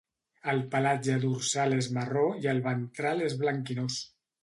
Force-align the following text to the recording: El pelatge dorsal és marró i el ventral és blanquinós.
El 0.53 0.63
pelatge 0.71 1.17
dorsal 1.27 1.77
és 1.81 1.91
marró 1.99 2.25
i 2.47 2.51
el 2.57 2.65
ventral 2.73 3.25
és 3.31 3.41
blanquinós. 3.45 4.05